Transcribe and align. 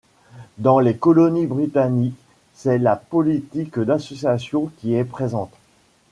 Dans 0.57 0.79
les 0.79 0.97
colonies 0.97 1.45
britanniques, 1.45 2.17
c'est 2.55 2.79
la 2.79 2.95
politique 2.95 3.77
d'association 3.77 4.71
qui 4.79 4.95
est 4.95 5.03
présente. 5.03 5.53